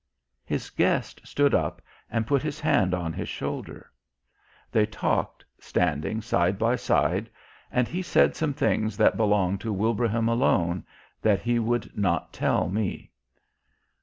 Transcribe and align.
His 0.43 0.71
Guest 0.71 1.21
stood 1.27 1.53
up 1.53 1.79
and 2.09 2.25
put 2.25 2.41
His 2.41 2.59
Hand 2.59 2.95
on 2.95 3.13
his 3.13 3.29
shoulder. 3.29 3.91
They 4.71 4.87
talked, 4.87 5.45
standing 5.59 6.21
side 6.23 6.57
by 6.57 6.75
side, 6.77 7.29
and 7.71 7.87
He 7.87 8.01
said 8.01 8.35
some 8.35 8.53
things 8.55 8.97
that 8.97 9.15
belonged 9.15 9.61
to 9.61 9.71
Wilbraham 9.71 10.27
alone, 10.27 10.85
that 11.21 11.41
he 11.41 11.59
would 11.59 11.95
not 11.95 12.33
tell 12.33 12.67
me. 12.67 13.11